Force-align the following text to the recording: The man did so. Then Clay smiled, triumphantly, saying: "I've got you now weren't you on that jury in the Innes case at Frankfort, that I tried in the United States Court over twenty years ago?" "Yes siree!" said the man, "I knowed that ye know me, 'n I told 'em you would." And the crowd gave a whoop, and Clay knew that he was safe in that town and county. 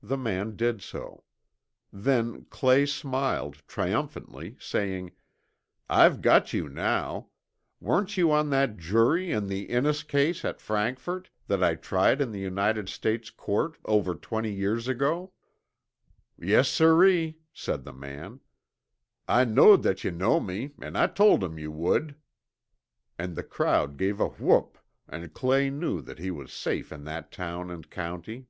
The 0.00 0.16
man 0.16 0.54
did 0.54 0.80
so. 0.80 1.24
Then 1.92 2.44
Clay 2.44 2.86
smiled, 2.86 3.62
triumphantly, 3.66 4.56
saying: 4.60 5.10
"I've 5.88 6.22
got 6.22 6.52
you 6.52 6.68
now 6.68 7.30
weren't 7.80 8.16
you 8.16 8.30
on 8.30 8.48
that 8.50 8.76
jury 8.76 9.32
in 9.32 9.48
the 9.48 9.62
Innes 9.64 10.04
case 10.04 10.44
at 10.44 10.60
Frankfort, 10.60 11.30
that 11.48 11.64
I 11.64 11.74
tried 11.74 12.20
in 12.20 12.30
the 12.30 12.38
United 12.38 12.88
States 12.88 13.28
Court 13.28 13.76
over 13.86 14.14
twenty 14.14 14.52
years 14.54 14.86
ago?" 14.86 15.32
"Yes 16.40 16.68
siree!" 16.68 17.40
said 17.52 17.82
the 17.82 17.92
man, 17.92 18.38
"I 19.26 19.44
knowed 19.44 19.82
that 19.82 20.04
ye 20.04 20.12
know 20.12 20.38
me, 20.38 20.74
'n 20.80 20.94
I 20.94 21.08
told 21.08 21.42
'em 21.42 21.58
you 21.58 21.72
would." 21.72 22.14
And 23.18 23.34
the 23.34 23.42
crowd 23.42 23.96
gave 23.98 24.20
a 24.20 24.28
whoop, 24.28 24.78
and 25.08 25.34
Clay 25.34 25.70
knew 25.70 26.00
that 26.02 26.20
he 26.20 26.30
was 26.30 26.52
safe 26.52 26.92
in 26.92 27.02
that 27.04 27.32
town 27.32 27.68
and 27.68 27.90
county. 27.90 28.46